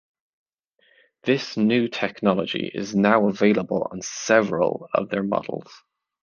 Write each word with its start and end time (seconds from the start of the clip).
This 1.25 1.55
new 1.57 1.87
technology 1.87 2.71
is 2.73 2.95
now 2.95 3.27
available 3.29 3.87
on 3.91 4.01
several 4.01 4.87
of 4.95 5.09
their 5.09 5.21
models. 5.21 5.69